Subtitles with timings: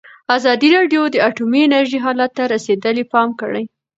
[0.37, 3.63] ازادي راډیو د اټومي انرژي حالت ته رسېدلي پام کړی.